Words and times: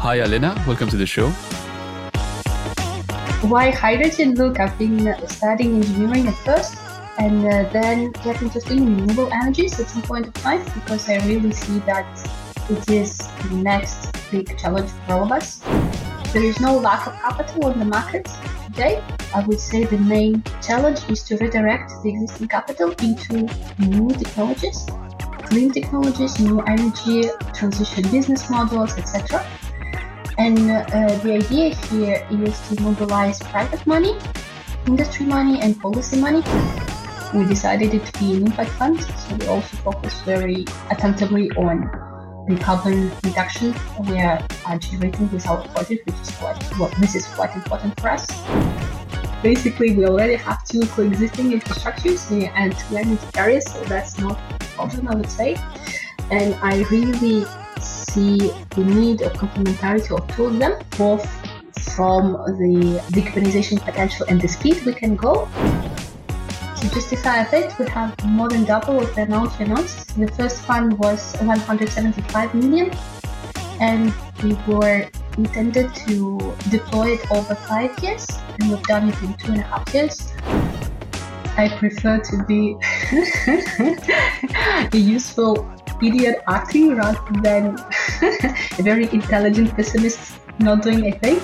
Hi, 0.00 0.16
Alena. 0.20 0.56
Welcome 0.66 0.88
to 0.88 0.96
the 0.96 1.04
show. 1.04 1.28
Why 3.46 3.70
hydrogen? 3.70 4.34
Look, 4.34 4.58
I've 4.58 4.78
been 4.78 5.14
studying 5.28 5.74
engineering 5.76 6.26
at 6.26 6.36
first 6.36 6.78
and 7.18 7.44
uh, 7.44 7.68
then 7.70 8.12
get 8.24 8.40
interested 8.40 8.78
in 8.78 8.96
renewable 8.96 9.30
energies 9.30 9.78
at 9.78 9.90
some 9.90 10.00
point 10.00 10.26
of 10.28 10.32
time 10.32 10.64
because 10.72 11.06
I 11.06 11.18
really 11.26 11.52
see 11.52 11.80
that 11.80 12.08
it 12.70 12.88
is 12.88 13.18
the 13.18 13.56
next 13.56 14.08
big 14.30 14.56
challenge 14.56 14.88
for 14.88 15.12
all 15.12 15.24
of 15.24 15.32
us. 15.32 15.60
There 16.32 16.44
is 16.44 16.58
no 16.60 16.78
lack 16.78 17.06
of 17.06 17.12
capital 17.20 17.66
on 17.66 17.78
the 17.78 17.84
market 17.84 18.26
today. 18.64 19.04
I 19.34 19.44
would 19.44 19.60
say 19.60 19.84
the 19.84 19.98
main 19.98 20.42
challenge 20.62 21.10
is 21.10 21.22
to 21.24 21.36
redirect 21.36 21.92
the 22.02 22.08
existing 22.08 22.48
capital 22.48 22.92
into 23.02 23.46
new 23.78 24.08
technologies, 24.08 24.86
clean 25.42 25.70
technologies, 25.70 26.40
new 26.40 26.62
energy 26.62 27.28
transition 27.52 28.10
business 28.10 28.48
models, 28.48 28.96
etc. 28.96 29.44
And 30.40 30.70
uh, 30.70 31.18
the 31.18 31.34
idea 31.34 31.74
here 31.74 32.26
is 32.30 32.58
to 32.68 32.80
mobilize 32.80 33.38
private 33.40 33.86
money, 33.86 34.16
industry 34.86 35.26
money, 35.26 35.60
and 35.60 35.78
policy 35.78 36.16
money. 36.18 36.42
We 37.34 37.44
decided 37.44 37.92
it 37.92 38.06
to 38.06 38.18
be 38.18 38.36
an 38.36 38.46
impact 38.46 38.70
fund, 38.70 39.02
so 39.02 39.36
we 39.36 39.46
also 39.48 39.76
focus 39.76 40.18
very 40.22 40.64
attentively 40.90 41.50
on 41.58 41.82
the 42.48 42.56
carbon 42.56 43.12
reduction 43.22 43.74
we 44.08 44.18
are 44.18 44.40
generating 44.78 45.30
with 45.30 45.46
our 45.46 45.60
project, 45.68 46.06
which 46.06 46.18
is 46.22 46.30
quite 46.36 46.78
well, 46.78 46.90
this 46.98 47.14
is 47.14 47.26
quite 47.26 47.54
important 47.54 48.00
for 48.00 48.08
us. 48.08 48.26
Basically, 49.42 49.94
we 49.94 50.06
already 50.06 50.36
have 50.36 50.64
two 50.64 50.80
coexisting 50.86 51.50
infrastructures 51.52 52.32
and 52.56 52.72
two 52.78 52.96
areas, 53.38 53.70
so 53.70 53.84
that's 53.84 54.18
not 54.18 54.40
a 54.58 54.64
problem, 54.74 55.06
I 55.06 55.16
would 55.16 55.30
say. 55.30 55.58
And 56.30 56.54
I 56.62 56.80
really 56.90 57.44
see 58.12 58.50
the 58.76 58.84
need 58.84 59.22
of 59.22 59.32
complementarity 59.34 60.10
of 60.16 60.26
two 60.34 60.46
of 60.46 60.58
them, 60.58 60.74
both 60.98 61.24
from 61.94 62.32
the 62.60 63.00
decarbonization 63.14 63.80
potential 63.80 64.26
and 64.28 64.40
the 64.40 64.48
speed 64.48 64.84
we 64.84 64.92
can 64.92 65.16
go. 65.16 65.48
To 66.80 66.90
justify 66.90 67.42
it, 67.52 67.78
we 67.78 67.86
have 67.88 68.10
more 68.24 68.48
than 68.48 68.64
double 68.64 69.00
of 69.00 69.14
the 69.14 69.22
amount 69.22 69.58
we 69.58 69.66
announced. 69.66 70.16
The 70.18 70.28
first 70.28 70.62
fund 70.62 70.98
was 70.98 71.34
175 71.36 72.54
million, 72.54 72.90
and 73.80 74.12
we 74.42 74.54
were 74.66 75.08
intended 75.36 75.94
to 76.06 76.54
deploy 76.70 77.12
it 77.16 77.30
over 77.30 77.54
five 77.54 77.98
years, 78.02 78.26
and 78.58 78.70
we've 78.70 78.82
done 78.84 79.08
it 79.10 79.22
in 79.22 79.34
two 79.34 79.52
and 79.52 79.60
a 79.60 79.68
half 79.72 79.94
years. 79.94 80.32
I 81.56 81.68
prefer 81.78 82.18
to 82.18 82.44
be 82.44 82.76
a 84.96 84.96
useful 84.96 85.68
idiot 86.02 86.42
acting 86.48 86.96
rather 86.96 87.20
than 87.42 87.76
very 88.78 89.08
intelligent 89.12 89.74
pessimist 89.74 90.18
not 90.58 90.82
doing 90.82 90.98
anything. 91.06 91.40